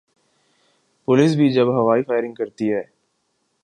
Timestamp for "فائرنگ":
2.03-2.33